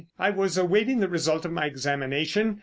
"I 0.17 0.31
was 0.31 0.57
awaiting 0.57 0.99
the 0.99 1.07
result 1.07 1.45
of 1.45 1.51
my 1.51 1.65
examination. 1.65 2.59